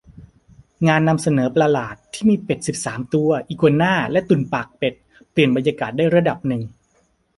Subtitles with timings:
[0.87, 4.93] งานนำเสนอประหลาดที่มีเป็ดสิบสามตัว อีกัวน่า และตุ่นปากเป็ด
[5.31, 6.61] เปลี่ยนบรรยากาศได้ระดับหนึ่ง